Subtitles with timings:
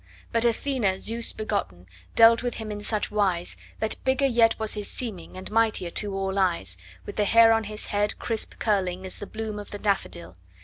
[0.31, 4.89] But Athene, Zeus begotten, dealt with him in such wise That bigger yet was his
[4.89, 9.19] seeming, and mightier to all eyes, With the hair on his head crisp curling as
[9.19, 10.37] the bloom of the daffodil.